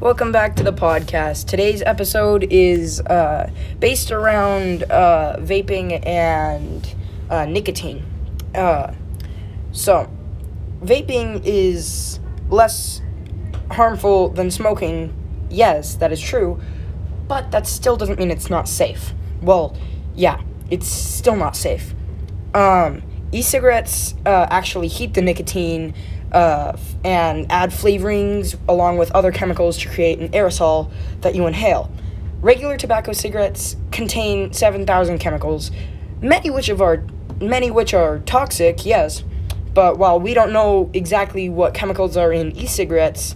[0.00, 1.46] Welcome back to the podcast.
[1.46, 3.50] Today's episode is uh,
[3.80, 6.86] based around uh, vaping and
[7.30, 8.04] uh, nicotine.
[8.54, 8.92] Uh,
[9.72, 10.10] so,
[10.82, 12.20] vaping is
[12.50, 13.00] less
[13.70, 15.14] harmful than smoking.
[15.48, 16.60] Yes, that is true,
[17.26, 19.14] but that still doesn't mean it's not safe.
[19.40, 19.74] Well,
[20.14, 21.94] yeah, it's still not safe.
[22.54, 23.02] Um,
[23.32, 25.94] e-cigarettes uh, actually heat the nicotine
[26.36, 30.90] uh, and add flavorings along with other chemicals to create an aerosol
[31.22, 31.90] that you inhale.
[32.42, 35.70] Regular tobacco cigarettes contain 7,000 chemicals,
[36.20, 37.02] many which are
[37.40, 39.24] many which are toxic, yes,
[39.72, 43.34] but while we don't know exactly what chemicals are in e-cigarettes,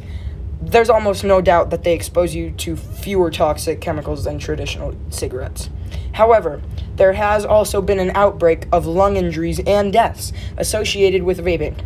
[0.60, 5.71] there's almost no doubt that they expose you to fewer toxic chemicals than traditional cigarettes.
[6.12, 6.60] However,
[6.96, 11.82] there has also been an outbreak of lung injuries and deaths associated with vaping.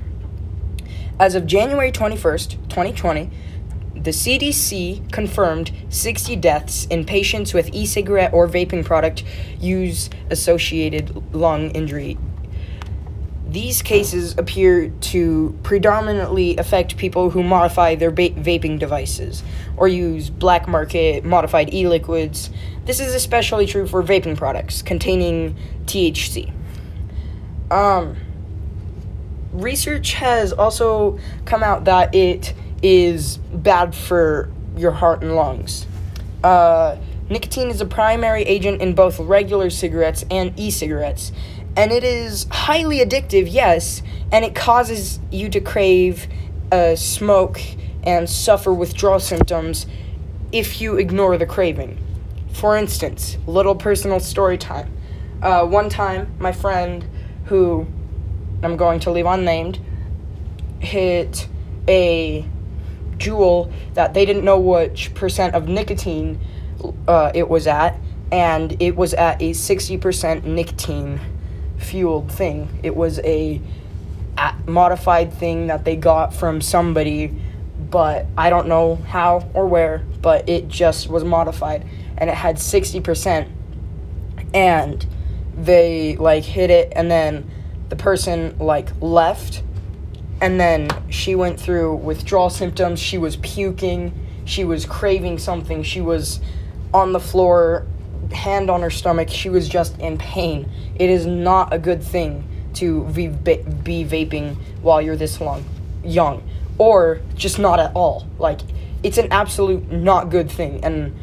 [1.19, 3.31] As of January 21st, 2020,
[3.95, 9.23] the CDC confirmed 60 deaths in patients with e cigarette or vaping product
[9.61, 12.19] use associated lung injury.
[13.47, 19.45] These cases appear to predominantly affect people who modify their ba- vaping devices
[19.77, 22.51] or use black market modified e liquids.
[22.87, 26.53] This is especially true for vaping products containing THC.
[27.71, 28.17] Um,
[29.55, 32.53] research has also come out that it
[32.83, 35.87] is bad for your heart and lungs.
[36.43, 36.97] Uh,
[37.31, 41.33] nicotine is a primary agent in both regular cigarettes and e cigarettes,
[41.77, 46.27] and it is highly addictive, yes, and it causes you to crave
[46.71, 47.61] uh, smoke
[48.03, 49.87] and suffer withdrawal symptoms
[50.53, 51.99] if you ignore the craving.
[52.53, 54.93] For instance, little personal story time.
[55.43, 57.05] Uh, one time, my friend
[57.47, 57.87] who
[58.65, 59.81] I'm going to leave unnamed,
[60.81, 61.49] hit
[61.89, 62.45] a
[63.17, 66.41] Juul that they didn't know which percent of nicotine
[67.07, 67.99] uh, it was at,
[68.33, 71.21] and it was at a 60% nicotine
[71.79, 72.81] fueled thing.
[72.83, 73.61] It was a
[74.67, 77.33] modified thing that they got from somebody,
[77.91, 82.57] but I don't know how or where, but it just was modified and it had
[82.57, 83.49] 60%.
[84.53, 85.07] And
[85.57, 87.51] they like hit it and then
[87.95, 89.63] the person like left
[90.41, 92.99] and then she went through withdrawal symptoms.
[92.99, 94.13] She was puking.
[94.45, 95.85] She was craving something.
[95.85, 96.41] She was
[96.93, 97.87] on the floor
[98.33, 99.29] hand on her stomach.
[99.31, 100.69] She was just in pain.
[100.97, 105.65] It is not a good thing to be, be vaping while you're this long
[106.03, 106.43] young
[106.79, 108.27] or just not at all.
[108.39, 108.61] Like
[109.05, 110.83] it's an absolute not good thing.
[110.85, 111.17] And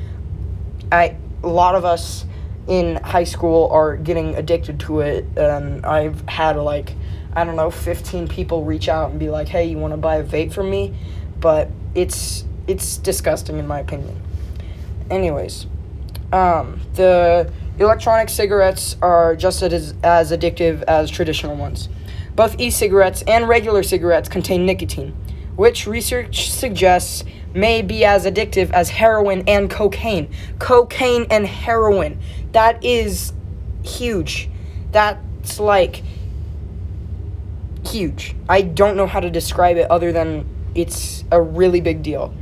[0.90, 2.24] i a lot of us
[2.68, 6.94] in high school are getting addicted to it and I've had like
[7.34, 10.18] I don't know 15 people reach out and be like, "Hey, you want to buy
[10.18, 10.94] a vape from me?"
[11.40, 14.22] But it's it's disgusting in my opinion.
[15.10, 15.66] Anyways,
[16.34, 21.90] um, the electronic cigarettes are just as, as addictive as traditional ones.
[22.36, 25.14] Both e-cigarettes and regular cigarettes contain nicotine,
[25.56, 27.24] which research suggests
[27.54, 30.30] may be as addictive as heroin and cocaine.
[30.60, 32.20] Cocaine and heroin.
[32.54, 33.34] That is
[33.84, 34.50] huge.
[34.92, 36.04] That's like
[37.86, 38.36] huge.
[38.48, 42.34] I don't know how to describe it other than it's a really big deal.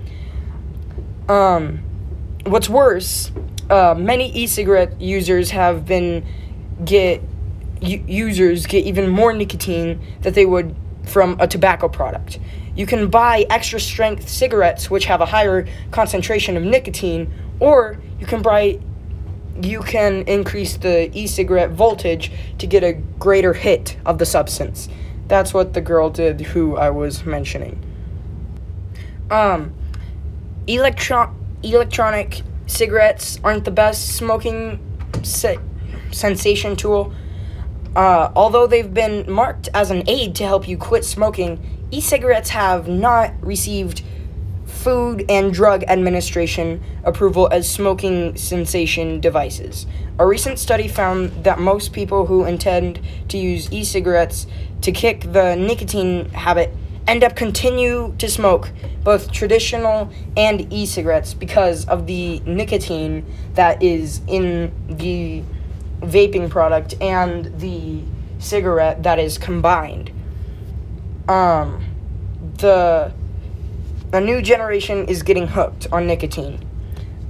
[1.27, 1.79] Um,
[2.45, 3.31] what's worse,
[3.69, 6.25] uh, many e-cigarette users have been
[6.83, 7.21] get
[7.81, 10.75] u- users get even more nicotine that they would
[11.09, 12.39] from a tobacco product.
[12.75, 18.25] You can buy extra strength cigarettes which have a higher concentration of nicotine, or you
[18.25, 18.79] can buy
[19.61, 24.87] you can increase the e-cigarette voltage to get a greater hit of the substance.
[25.27, 27.83] That's what the girl did who I was mentioning.
[29.29, 29.73] Um
[30.67, 34.79] electron electronic cigarettes aren't the best smoking
[35.23, 35.59] se-
[36.11, 37.13] sensation tool.
[37.95, 41.59] Uh, although they've been marked as an aid to help you quit smoking,
[41.91, 44.03] e cigarettes have not received
[44.65, 49.85] Food and Drug Administration approval as smoking cessation devices.
[50.19, 52.99] A recent study found that most people who intend
[53.29, 54.47] to use e cigarettes
[54.81, 56.73] to kick the nicotine habit
[57.09, 58.69] end up continue to smoke
[59.03, 63.25] both traditional and e-cigarettes because of the nicotine
[63.55, 65.41] that is in the
[66.01, 68.01] vaping product and the
[68.39, 70.11] cigarette that is combined.
[71.27, 71.85] Um,
[72.57, 73.13] the
[74.11, 76.65] a new generation is getting hooked on nicotine.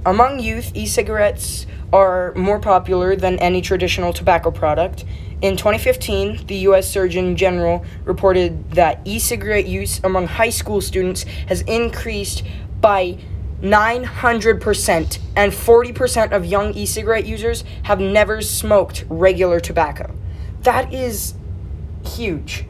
[0.06, 5.04] Among youth, e cigarettes are more popular than any traditional tobacco product.
[5.42, 6.90] In 2015, the U.S.
[6.90, 12.44] Surgeon General reported that e cigarette use among high school students has increased
[12.80, 13.18] by
[13.62, 20.14] 900% and 40% of young e cigarette users have never smoked regular tobacco.
[20.62, 21.34] That is
[22.04, 22.66] huge.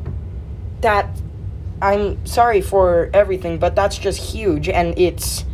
[0.80, 1.08] That,
[1.80, 5.44] I'm sorry for everything, but that's just huge and it's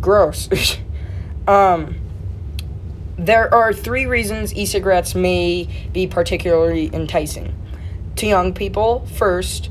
[0.00, 0.48] gross.
[1.48, 1.96] um,
[3.18, 7.54] there are three reasons e cigarettes may be particularly enticing.
[8.16, 9.70] To young people, first,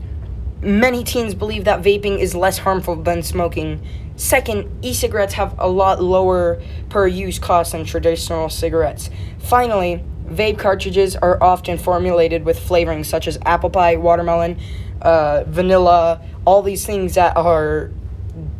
[0.62, 3.86] many teens believe that vaping is less harmful than smoking
[4.18, 9.10] Second, e cigarettes have a lot lower per use cost than traditional cigarettes.
[9.40, 14.58] Finally, vape cartridges are often formulated with flavorings such as apple pie, watermelon,
[15.02, 17.92] uh, vanilla, all these things that are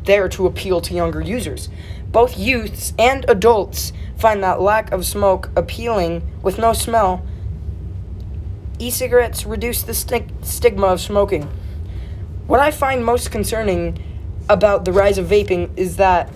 [0.04, 1.70] there to appeal to younger users.
[2.12, 7.26] Both youths and adults find that lack of smoke appealing with no smell.
[8.78, 11.50] E cigarettes reduce the sti- stigma of smoking.
[12.46, 14.02] What I find most concerning
[14.50, 16.30] about the rise of vaping is that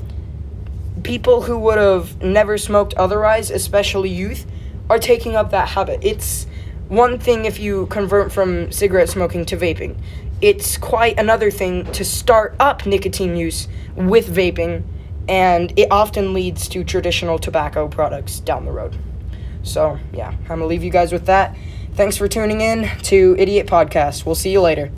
[1.04, 4.46] people who would have never smoked otherwise, especially youth,
[4.90, 6.00] are taking up that habit.
[6.04, 6.48] It's
[6.88, 9.96] one thing if you convert from cigarette smoking to vaping.
[10.42, 14.84] It's quite another thing to start up nicotine use with vaping,
[15.28, 18.98] and it often leads to traditional tobacco products down the road.
[19.62, 21.56] So, yeah, I'm to leave you guys with that.
[21.94, 24.26] Thanks for tuning in to Idiot Podcast.
[24.26, 24.92] We'll see you later.